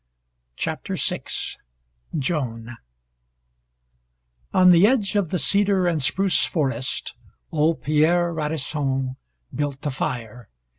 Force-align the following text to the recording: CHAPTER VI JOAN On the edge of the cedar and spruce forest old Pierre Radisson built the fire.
CHAPTER 0.55 0.95
VI 0.95 1.21
JOAN 2.17 2.75
On 4.51 4.71
the 4.71 4.87
edge 4.87 5.15
of 5.15 5.29
the 5.29 5.37
cedar 5.37 5.85
and 5.85 6.01
spruce 6.01 6.43
forest 6.43 7.13
old 7.51 7.83
Pierre 7.83 8.33
Radisson 8.33 9.17
built 9.53 9.81
the 9.83 9.91
fire. 9.91 10.49